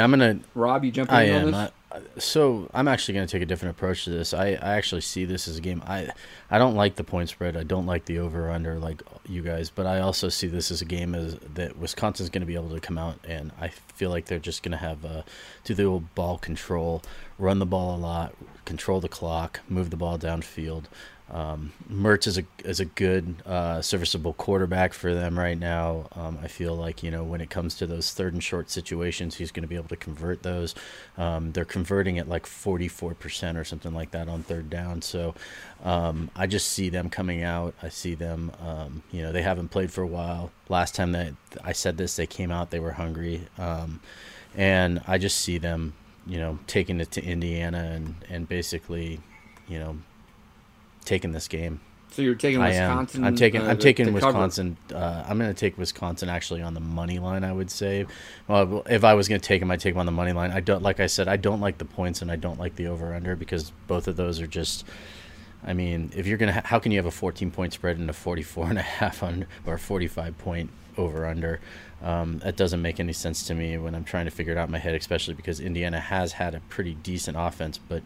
[0.05, 0.41] I'm gonna.
[0.55, 1.51] Rob, you jumping I in on am.
[1.53, 1.55] this?
[1.57, 1.71] I,
[2.19, 4.35] so I'm actually going to take a different approach to this.
[4.35, 5.83] I, I actually see this as a game.
[5.87, 6.09] I
[6.51, 7.57] I don't like the point spread.
[7.57, 9.71] I don't like the over under like you guys.
[9.71, 12.71] But I also see this as a game as that Wisconsin's going to be able
[12.71, 15.23] to come out and I feel like they're just going to have uh,
[15.65, 17.03] do the old ball control,
[17.39, 18.35] run the ball a lot,
[18.67, 20.85] control the clock, move the ball downfield.
[21.31, 26.09] Um, Mertz is a is a good uh, serviceable quarterback for them right now.
[26.15, 29.37] Um, I feel like you know when it comes to those third and short situations,
[29.37, 30.75] he's going to be able to convert those.
[31.19, 35.03] Um, they're converting at like forty four percent or something like that on third down.
[35.03, 35.35] So
[35.85, 37.75] um, I just see them coming out.
[37.83, 38.51] I see them.
[38.65, 40.51] Um, you know they haven't played for a while.
[40.71, 42.71] Last time that I said this, they came out.
[42.71, 44.01] They were hungry, um,
[44.57, 45.95] and I just see them.
[46.27, 49.21] You know taking it to Indiana and and basically,
[49.67, 49.99] you know
[51.09, 51.81] taking this game.
[52.11, 53.23] So you're taking Wisconsin.
[53.25, 53.33] I am.
[53.33, 53.61] I'm taking.
[53.63, 54.77] uh, I'm taking to Wisconsin.
[54.93, 57.45] Uh, I'm going to take Wisconsin actually on the money line.
[57.45, 58.07] I would say.
[58.47, 60.51] Well, if I was going to take them, I'd take them on the money line.
[60.51, 60.83] I don't.
[60.83, 63.37] Like I said, I don't like the points and I don't like the over under
[63.37, 64.85] because both of those are just.
[65.67, 68.09] I mean, if you're gonna, ha- how can you have a 14 point spread and
[68.09, 71.61] a 44 and a half under or a 45 point over under?
[72.03, 74.69] Um, that doesn't make any sense to me when I'm trying to figure it out
[74.69, 77.77] in my head, especially because Indiana has had a pretty decent offense.
[77.77, 78.03] But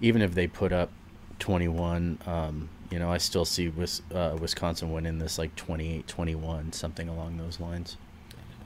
[0.00, 0.90] even if they put up
[1.38, 2.18] 21.
[2.26, 7.08] Um, you know, I still see Wis- uh, Wisconsin winning this like 28 21, something
[7.08, 7.96] along those lines.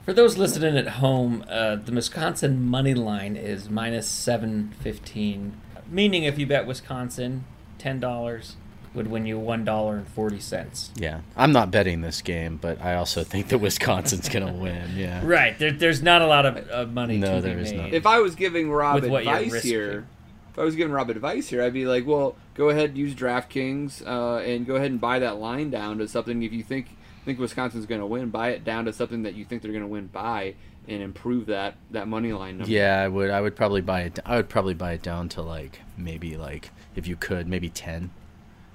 [0.05, 5.53] For those listening at home, uh, the Wisconsin money line is minus 715,
[5.89, 7.45] meaning if you bet Wisconsin,
[7.79, 8.55] $10
[8.93, 10.89] would win you $1.40.
[10.99, 14.95] Yeah, I'm not betting this game, but I also think that Wisconsin's going to win.
[14.95, 15.21] Yeah.
[15.23, 15.57] Right.
[15.59, 17.77] There, there's not a lot of uh, money No, to there be is made.
[17.81, 17.93] not.
[17.93, 19.71] If I was giving Rob With what you're advice risking.
[19.71, 20.07] here,
[20.51, 24.05] if I was giving Rob advice here, I'd be like, well, go ahead, use DraftKings,
[24.05, 26.41] uh, and go ahead and buy that line down to something.
[26.43, 29.45] If you think think Wisconsin's going to win, buy it down to something that you
[29.45, 30.55] think they're going to win by,
[30.87, 32.71] and improve that that money line number.
[32.71, 33.29] Yeah, I would.
[33.29, 34.19] I would probably buy it.
[34.25, 38.11] I would probably buy it down to like maybe like if you could maybe ten,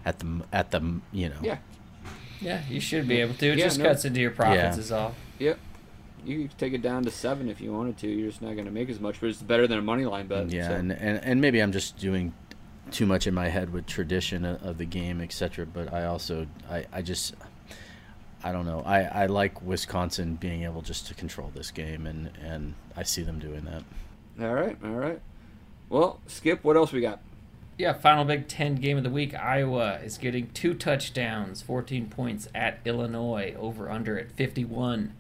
[0.04, 1.36] at the at the you know.
[1.42, 1.58] Yeah.
[2.40, 3.46] Yeah, you should be able to.
[3.52, 3.86] It Yeah, just no.
[3.86, 4.80] cuts into your profits, Yeah.
[4.80, 5.14] is all.
[5.38, 5.58] Yep.
[6.24, 8.08] You could take it down to seven if you wanted to.
[8.08, 10.26] You're just not going to make as much, but it's better than a money line
[10.26, 10.50] bet.
[10.50, 10.74] Yeah, so.
[10.74, 12.32] and, and and maybe I'm just doing
[12.90, 15.66] too much in my head with tradition of, of the game, etc.
[15.66, 17.34] But I also I, I just
[18.42, 18.82] I don't know.
[18.84, 23.22] I, I like Wisconsin being able just to control this game, and and I see
[23.22, 23.82] them doing that.
[24.40, 25.20] all right, all right.
[25.88, 27.20] Well, Skip, what else we got?
[27.78, 29.34] Yeah, final Big Ten game of the week.
[29.34, 35.12] Iowa is getting two touchdowns, 14 points at Illinois, over under at 51.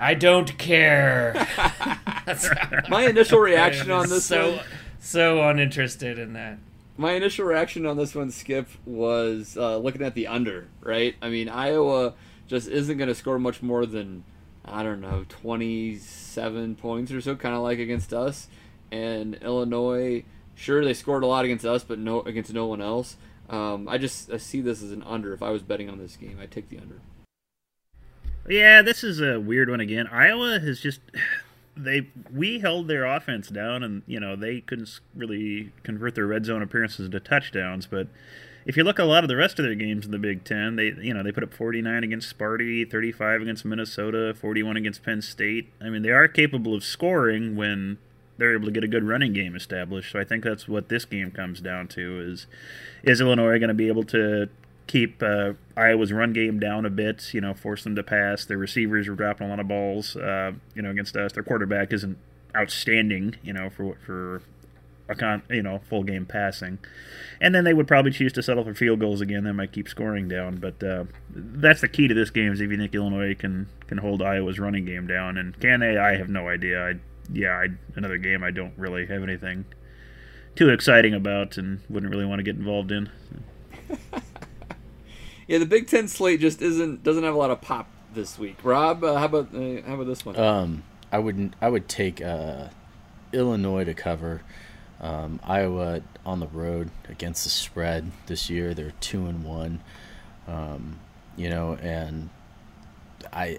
[0.00, 1.34] I don't care.
[2.88, 4.64] My initial reaction on this so one.
[5.00, 6.58] so uninterested in that.
[6.96, 10.68] My initial reaction on this one, Skip, was uh, looking at the under.
[10.80, 11.14] Right?
[11.22, 12.14] I mean, Iowa
[12.46, 14.24] just isn't going to score much more than
[14.64, 18.48] I don't know, twenty-seven points or so, kind of like against us.
[18.90, 23.16] And Illinois, sure they scored a lot against us, but no against no one else.
[23.48, 25.32] Um, I just I see this as an under.
[25.32, 27.00] If I was betting on this game, I'd take the under.
[28.48, 30.06] Yeah, this is a weird one again.
[30.06, 31.00] Iowa has just
[31.76, 36.46] they we held their offense down, and you know they couldn't really convert their red
[36.46, 37.86] zone appearances into touchdowns.
[37.86, 38.08] But
[38.64, 40.44] if you look at a lot of the rest of their games in the Big
[40.44, 45.02] Ten, they you know they put up 49 against Sparty, 35 against Minnesota, 41 against
[45.02, 45.70] Penn State.
[45.80, 47.98] I mean they are capable of scoring when
[48.38, 50.12] they're able to get a good running game established.
[50.12, 52.46] So I think that's what this game comes down to is
[53.02, 54.48] is Illinois going to be able to
[54.88, 58.44] keep uh, Iowa's run game down a bit, you know, force them to pass.
[58.44, 61.32] Their receivers are dropping a lot of balls, uh, you know, against us.
[61.32, 62.18] Their quarterback isn't
[62.56, 64.42] outstanding, you know, for for
[65.08, 66.78] a con, you know, full game passing.
[67.40, 69.44] And then they would probably choose to settle for field goals again.
[69.44, 72.52] They might keep scoring down, but uh, that's the key to this game.
[72.52, 75.96] Is if you think Illinois can can hold Iowa's running game down, and can they?
[75.96, 76.84] I have no idea.
[76.84, 76.94] I
[77.32, 79.66] yeah, I, another game I don't really have anything
[80.56, 83.10] too exciting about, and wouldn't really want to get involved in.
[85.48, 88.58] Yeah, the Big Ten slate just isn't doesn't have a lot of pop this week.
[88.62, 90.36] Rob, uh, how about uh, how about this one?
[90.38, 91.54] Um, I wouldn't.
[91.60, 92.68] I would take uh,
[93.32, 94.42] Illinois to cover.
[95.00, 98.74] Um, Iowa on the road against the spread this year.
[98.74, 99.80] They're two and one.
[100.48, 100.98] Um,
[101.36, 102.30] you know, and
[103.32, 103.58] I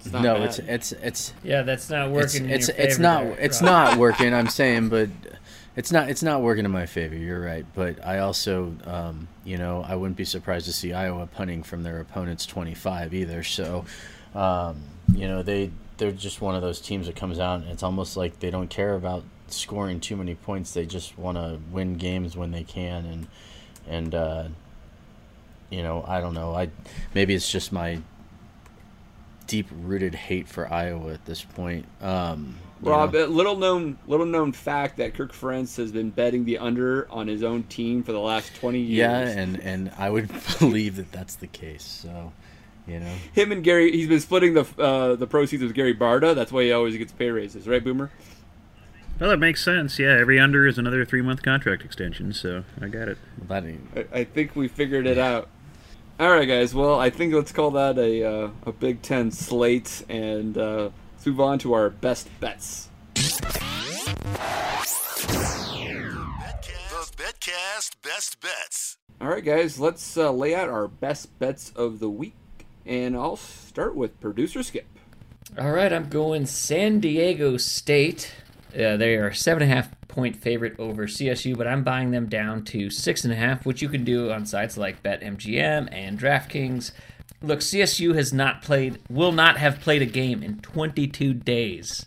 [0.00, 0.42] It's no, bad.
[0.42, 2.44] it's it's it's Yeah, that's not it's working.
[2.44, 3.70] in it's, your it's favor not there, it's Rob.
[3.70, 4.34] not working.
[4.34, 5.08] I'm saying, but
[5.76, 7.16] it's not it's not working in my favor.
[7.16, 11.26] You're right, but I also um, you know I wouldn't be surprised to see Iowa
[11.26, 13.42] punting from their opponent's 25 either.
[13.42, 13.84] So
[14.34, 14.82] um,
[15.12, 18.16] you know they they're just one of those teams that comes out and it's almost
[18.16, 20.72] like they don't care about scoring too many points.
[20.72, 23.26] They just want to win games when they can and
[23.86, 24.44] and uh,
[25.70, 26.70] you know I don't know I
[27.14, 28.00] maybe it's just my
[29.46, 31.86] deep rooted hate for Iowa at this point.
[32.00, 33.24] Um, Rob, know.
[33.24, 37.26] uh, little known little known fact that Kirk Ferentz has been betting the under on
[37.28, 38.98] his own team for the last twenty years.
[38.98, 41.82] Yeah, and and I would believe that that's the case.
[41.84, 42.32] So,
[42.86, 46.34] you know, him and Gary, he's been splitting the uh, the proceeds with Gary Barta.
[46.34, 48.10] That's why he always gets pay raises, right, Boomer?
[49.20, 49.98] Well, that makes sense.
[50.00, 53.18] Yeah, every under is another three month contract extension, so I got it.
[53.48, 55.48] That ain't- I, I think we figured it out.
[56.18, 56.74] All right, guys.
[56.74, 60.90] Well, I think let's call that a uh, a Big Ten slate, and uh,
[61.24, 62.90] let's move on to our best bets.
[63.14, 63.22] The
[67.16, 68.98] Betcast Best Bets.
[69.22, 69.80] All right, guys.
[69.80, 72.34] Let's uh, lay out our best bets of the week,
[72.84, 74.84] and I'll start with producer Skip.
[75.58, 78.34] All right, I'm going San Diego State.
[78.74, 82.26] Uh, they are seven and a half point favorite over CSU, but I'm buying them
[82.26, 86.18] down to six and a half, which you can do on sites like BetMGM and
[86.18, 86.92] DraftKings.
[87.44, 92.06] Look, CSU has not played, will not have played a game in 22 days.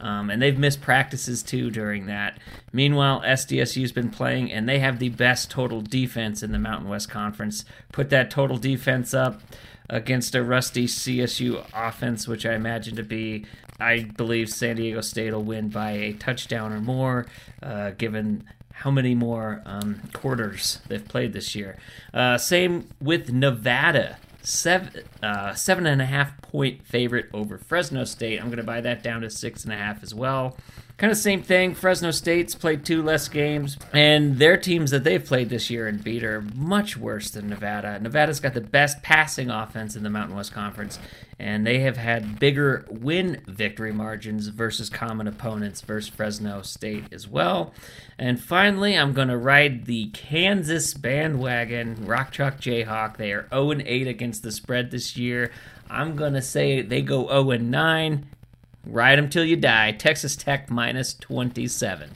[0.00, 2.38] Um, and they've missed practices too during that.
[2.72, 7.08] Meanwhile, SDSU's been playing, and they have the best total defense in the Mountain West
[7.08, 7.64] Conference.
[7.92, 9.40] Put that total defense up
[9.88, 13.46] against a rusty CSU offense, which I imagine to be,
[13.78, 17.26] I believe San Diego State will win by a touchdown or more,
[17.62, 21.78] uh, given how many more um, quarters they've played this year.
[22.12, 24.16] Uh, same with Nevada.
[24.44, 28.40] Seven, uh, seven and a half point favorite over Fresno State.
[28.40, 30.56] I'm going to buy that down to six and a half as well.
[31.02, 31.74] Kind of same thing.
[31.74, 36.04] Fresno State's played two less games, and their teams that they've played this year and
[36.04, 37.98] beat are much worse than Nevada.
[37.98, 41.00] Nevada's got the best passing offense in the Mountain West Conference,
[41.40, 47.26] and they have had bigger win victory margins versus common opponents versus Fresno State as
[47.26, 47.74] well.
[48.16, 53.16] And finally, I'm going to ride the Kansas bandwagon, Rock Chalk Jayhawk.
[53.16, 55.50] They are 0 8 against the spread this year.
[55.90, 58.26] I'm going to say they go 0 9.
[58.84, 59.92] Ride them till you die.
[59.92, 62.10] Texas Tech minus 27.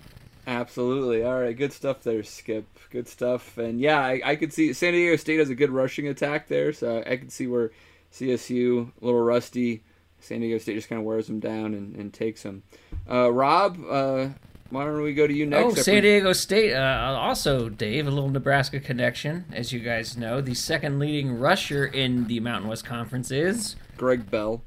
[0.46, 1.24] Absolutely.
[1.24, 2.66] All right, good stuff there, Skip.
[2.90, 3.59] Good stuff.
[3.59, 6.72] And yeah, I, I could see San Diego State has a good rushing attack there,
[6.72, 7.72] so I could see where
[8.12, 9.83] CSU a little rusty.
[10.20, 12.62] San Diego State just kind of wears them down and, and takes them.
[13.11, 14.29] Uh, Rob, uh,
[14.70, 15.79] why don't we go to you next?
[15.79, 16.74] Oh, San Diego State.
[16.74, 19.44] Uh, also, Dave, a little Nebraska connection.
[19.52, 24.31] As you guys know, the second leading rusher in the Mountain West Conference is Greg
[24.31, 24.62] Bell.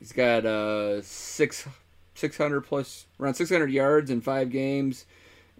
[0.00, 1.68] He's got uh six
[2.14, 5.04] six hundred plus around six hundred yards in five games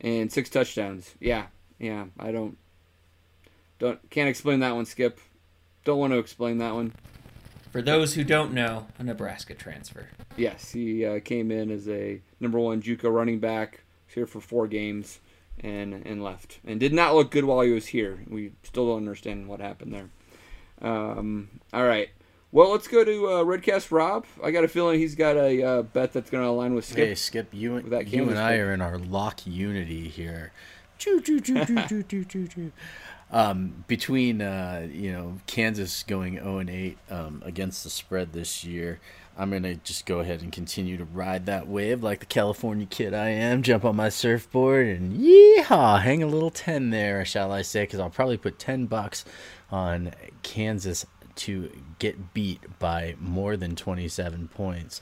[0.01, 1.15] and six touchdowns.
[1.21, 1.47] Yeah,
[1.79, 2.07] yeah.
[2.19, 2.57] I don't
[3.79, 5.21] don't can't explain that one, Skip.
[5.85, 6.93] Don't want to explain that one.
[7.71, 10.09] For those who don't know, a Nebraska transfer.
[10.37, 13.83] Yes, he uh, came in as a number one JUCO running back.
[14.07, 15.21] Was here for four games
[15.61, 18.19] and and left, and did not look good while he was here.
[18.27, 20.09] We still don't understand what happened there.
[20.83, 22.09] Um, all right.
[22.53, 24.27] Well, let's go to uh, Redcast Rob.
[24.43, 27.09] I got a feeling he's got a uh, bet that's going to align with Skip.
[27.09, 30.51] Hey, Skip, you, that and you and I are in our lock unity here.
[30.99, 32.73] Choo, choo, choo, choo, choo, choo, choo, choo.
[33.33, 38.65] Um, between uh, you know Kansas going 0 and 8 um, against the spread this
[38.65, 38.99] year,
[39.39, 43.15] I'm gonna just go ahead and continue to ride that wave like the California kid
[43.15, 43.63] I am.
[43.63, 47.85] Jump on my surfboard and yeehaw, hang a little ten there, shall I say?
[47.85, 49.25] Because I'll probably put ten bucks
[49.71, 50.11] on
[50.43, 51.07] Kansas
[51.41, 55.01] to get beat by more than 27 points.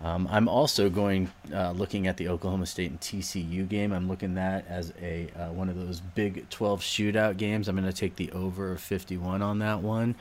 [0.00, 3.92] Um, I'm also going uh, looking at the Oklahoma State and TCU game.
[3.92, 7.66] I'm looking at that as a uh, one of those Big 12 shootout games.
[7.66, 10.14] I'm going to take the over of 51 on that one.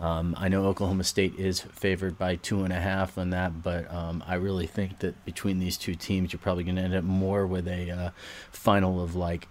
[0.00, 3.92] Um, I know Oklahoma State is favored by two and a half on that, but
[3.92, 7.04] um, I really think that between these two teams, you're probably going to end up
[7.04, 8.10] more with a uh,
[8.50, 9.46] final of like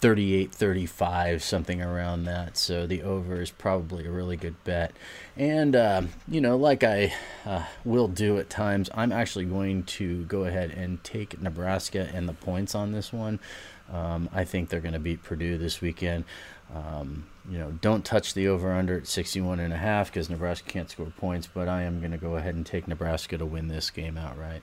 [0.00, 2.56] 38 35 something around that.
[2.56, 4.92] So the over is probably a really good bet.
[5.36, 7.12] And uh, you know like i
[7.44, 12.28] uh, will do at times i'm actually going to go ahead and take nebraska and
[12.28, 13.38] the points on this one.
[13.92, 16.24] Um, i think they're going to beat purdue this weekend.
[16.74, 20.70] Um, you know don't touch the over under at 61 and a half because nebraska
[20.70, 23.68] can't score points but i am going to go ahead and take nebraska to win
[23.68, 24.62] this game outright.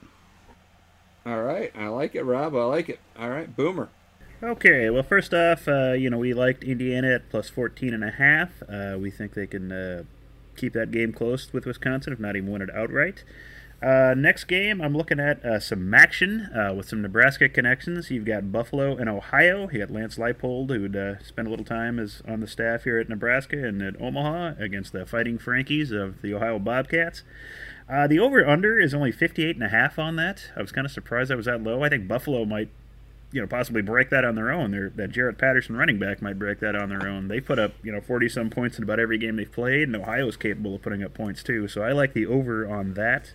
[1.25, 2.55] All right, I like it, Rob.
[2.55, 2.99] I like it.
[3.19, 3.89] All right, Boomer.
[4.41, 8.11] Okay, well, first off, uh, you know, we liked Indiana at plus 14 and a
[8.11, 8.61] half.
[8.69, 10.03] Uh, we think they can uh,
[10.55, 13.23] keep that game close with Wisconsin, if not even win it outright.
[13.81, 18.11] Uh, next game, I'm looking at uh, some action uh, with some Nebraska connections.
[18.11, 19.69] You've got Buffalo and Ohio.
[19.71, 22.99] You got Lance Leipold, who'd uh, spent a little time as on the staff here
[22.99, 27.23] at Nebraska and at Omaha against the Fighting Frankies of the Ohio Bobcats.
[27.89, 30.51] The over/under is only 58 and a half on that.
[30.55, 31.83] I was kind of surprised that was that low.
[31.83, 32.69] I think Buffalo might
[33.37, 34.71] you know, possibly break that on their own.
[34.71, 37.27] They're, that Jaret Patterson running back might break that on their own.
[37.27, 39.95] They put up, you know, 40 some points in about every game they've played, and
[39.95, 41.67] Ohio's capable of putting up points too.
[41.67, 43.33] So I like the over on that.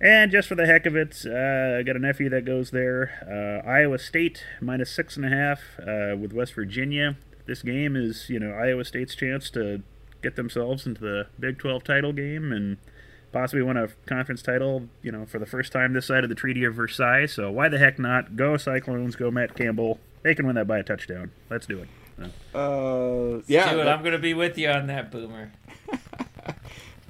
[0.00, 3.12] And just for the heck of it, uh, I got a nephew that goes there.
[3.28, 7.18] Uh, Iowa State minus six and a half uh, with West Virginia.
[7.44, 9.82] This game is, you know, Iowa State's chance to
[10.22, 12.78] get themselves into the Big 12 title game and
[13.36, 16.34] possibly won a conference title, you know, for the first time this side of the
[16.34, 17.26] Treaty of Versailles.
[17.26, 18.34] So why the heck not?
[18.34, 20.00] Go Cyclones, go Matt Campbell.
[20.22, 21.30] They can win that by a touchdown.
[21.50, 21.88] Let's do it.
[22.54, 25.52] Uh, yeah, Dude, that- I'm gonna be with you on that, Boomer.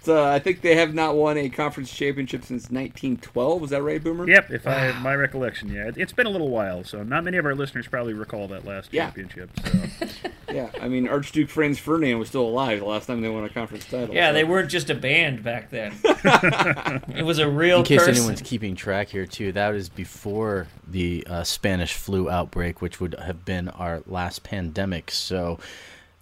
[0.09, 3.64] uh, I think they have not won a conference championship since 1912.
[3.64, 4.28] Is that right, Boomer?
[4.28, 7.36] Yep, if I my recollection, yeah, It- it's been a little while, so not many
[7.36, 9.04] of our listeners probably recall that last Yeah.
[9.07, 9.50] championship.
[9.64, 10.07] So.
[10.48, 13.48] Yeah, I mean Archduke Franz Ferdinand was still alive the last time they won a
[13.48, 14.14] conference title.
[14.14, 15.92] Yeah, so- they weren't just a band back then.
[16.04, 18.14] it was a real In case person.
[18.14, 23.14] anyone's keeping track here, too, that is before the uh, Spanish flu outbreak, which would
[23.18, 25.11] have been our last pandemic.
[25.11, 25.59] So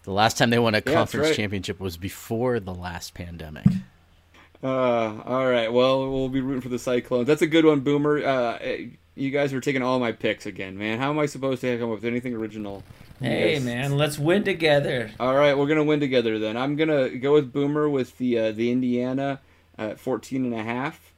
[0.05, 1.37] the last time they won a that's conference right.
[1.37, 3.65] championship was before the last pandemic.
[4.63, 5.71] Uh, all right.
[5.73, 7.27] Well, we'll be rooting for the Cyclones.
[7.27, 8.25] That's a good one, Boomer.
[8.25, 8.59] Uh,
[9.15, 10.99] you guys are taking all my picks again, man.
[10.99, 12.83] How am I supposed to come up with anything original?
[13.21, 15.11] Hey, guys- man, let's win together.
[15.21, 16.57] All right, we're gonna win together then.
[16.57, 19.41] I'm gonna go with Boomer with the uh, the Indiana
[19.79, 21.13] at 14 and a half.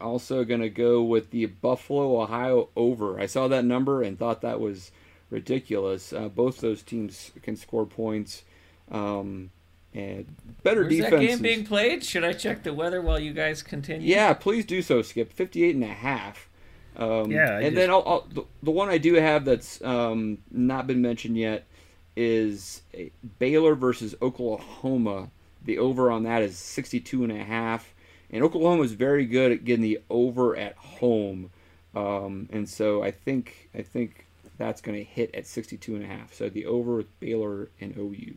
[0.00, 3.18] Also gonna go with the Buffalo Ohio over.
[3.18, 4.90] I saw that number and thought that was
[5.30, 6.12] ridiculous.
[6.12, 8.44] Uh, both those teams can score points.
[8.90, 9.50] Um,
[9.94, 10.26] and
[10.62, 12.04] better Where's that game being played?
[12.04, 14.06] Should I check the weather while you guys continue?
[14.06, 15.32] Yeah, please do so, Skip.
[15.32, 16.48] 58 and a half.
[16.96, 20.38] Um, Yeah, I and then I'll, I'll, the, the one I do have that's um,
[20.50, 21.66] not been mentioned yet
[22.14, 25.30] is a Baylor versus Oklahoma.
[25.64, 27.94] The over on that is 62 and a half.
[28.30, 31.50] And Oklahoma is very good at getting the over at home.
[31.94, 34.25] Um, and so I think I think
[34.58, 36.32] that's going to hit at 62 and a half.
[36.34, 38.36] So the over with Baylor and OU.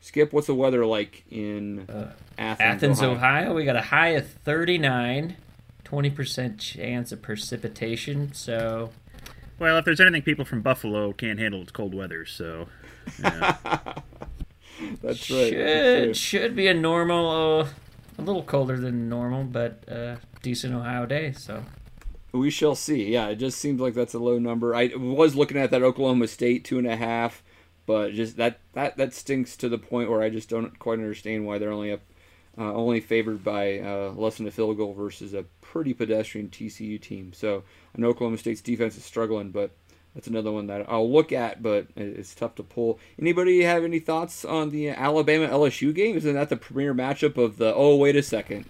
[0.00, 1.86] Skip, what's the weather like in
[2.38, 3.14] Athens, Athens, Ohio?
[3.44, 3.54] Ohio.
[3.54, 5.36] We got a high of 39,
[5.84, 8.32] 20% chance of precipitation.
[8.32, 8.90] So,
[9.58, 12.24] Well, if there's anything people from Buffalo can't handle, it's cold weather.
[12.24, 12.68] So
[13.20, 14.00] That's
[14.80, 15.02] right.
[15.02, 16.16] that's should right.
[16.16, 17.68] should be a normal, uh,
[18.18, 21.32] a little colder than normal, but uh, decent Ohio day.
[21.32, 21.62] So,
[22.32, 23.12] We shall see.
[23.12, 24.74] Yeah, it just seems like that's a low number.
[24.74, 27.42] I was looking at that Oklahoma State two and a half,
[27.86, 31.46] but just that that that stinks to the point where I just don't quite understand
[31.46, 32.02] why they're only up,
[32.58, 37.00] uh, only favored by uh, less than a field goal versus a pretty pedestrian TCU
[37.00, 37.32] team.
[37.32, 37.62] So
[37.96, 39.70] I know Oklahoma State's defense is struggling, but
[40.16, 42.98] that's another one that I'll look at, but it's tough to pull.
[43.18, 46.16] Anybody have any thoughts on the Alabama LSU game?
[46.16, 47.74] Isn't that the premier matchup of the?
[47.74, 48.64] Oh, wait a second,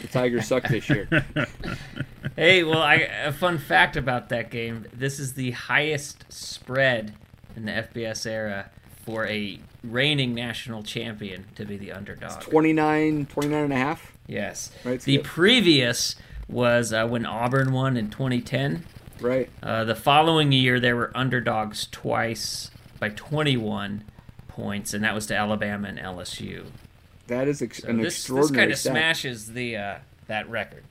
[0.00, 1.08] the Tigers suck this year.
[2.36, 7.14] hey, well, I, a fun fact about that game: this is the highest spread
[7.56, 8.70] in the FBS era
[9.04, 12.40] for a reigning national champion to be the underdog.
[12.40, 14.12] 29, 29 and a half.
[14.26, 14.70] Yes.
[14.84, 15.24] Right, the Skip?
[15.24, 16.16] previous
[16.48, 18.84] was uh, when Auburn won in 2010.
[19.20, 19.50] Right.
[19.62, 24.04] Uh, the following year, they were underdogs twice by 21
[24.48, 26.66] points, and that was to Alabama and LSU.
[27.26, 29.94] That is ex- So an this this kind of smashes the uh,
[30.26, 30.84] that record.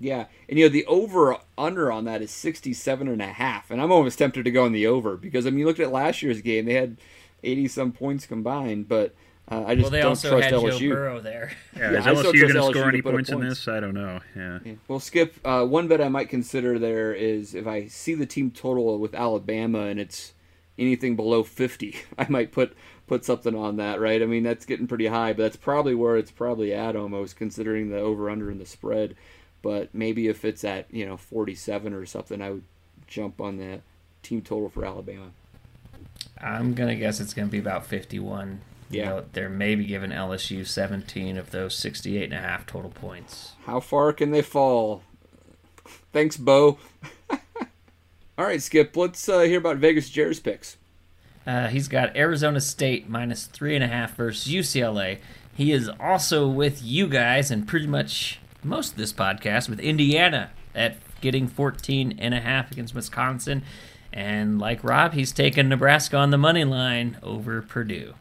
[0.00, 3.80] Yeah, and you know the over under on that is 67 and a half, and
[3.80, 6.22] I'm almost tempted to go on the over because I mean you looked at last
[6.22, 6.96] year's game, they had
[7.42, 9.14] 80 some points combined, but
[9.50, 10.78] uh, I just Well, they don't also trust had LSU.
[10.78, 11.52] Joe Burrow there.
[11.76, 13.68] yeah, Yeah, is I still LSU trust going to score any put points in this?
[13.68, 14.20] I don't know.
[14.34, 14.58] Yeah.
[14.88, 18.50] Well, Skip, uh, one bet I might consider there is if I see the team
[18.50, 20.32] total with Alabama and it's
[20.78, 22.74] anything below 50, I might put
[23.06, 24.22] put something on that, right?
[24.22, 27.90] I mean, that's getting pretty high, but that's probably where it's probably at almost, considering
[27.90, 29.14] the over under and the spread.
[29.64, 32.64] But maybe if it's at you know 47 or something, I would
[33.08, 33.80] jump on the
[34.22, 35.30] team total for Alabama.
[36.40, 38.60] I'm gonna guess it's gonna be about 51.
[38.90, 39.04] You Yeah.
[39.08, 43.52] know, they're maybe giving LSU 17 of those 68 and a half total points.
[43.64, 45.02] How far can they fall?
[46.12, 46.78] Thanks, Bo.
[48.36, 48.94] All right, Skip.
[48.96, 50.76] Let's uh, hear about Vegas Jared's picks.
[51.46, 55.18] Uh, he's got Arizona State minus three and a half versus UCLA.
[55.56, 60.50] He is also with you guys and pretty much most of this podcast with Indiana
[60.74, 63.62] at getting 14 and a half against Wisconsin.
[64.12, 68.14] And like Rob, he's taking Nebraska on the money line over Purdue.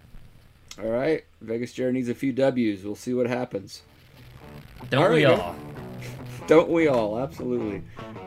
[0.81, 2.83] All right, Vegas Jared needs a few W's.
[2.83, 3.83] We'll see what happens.
[4.89, 5.55] Don't All we right, all?
[6.47, 7.19] Don't we all?
[7.19, 7.83] Absolutely.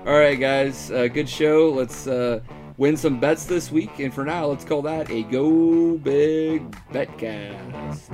[0.06, 0.90] All right, guys.
[0.90, 1.70] Uh, good show.
[1.70, 2.40] Let's uh,
[2.76, 3.98] win some bets this week.
[3.98, 8.06] And for now, let's call that a Go Big Betcast.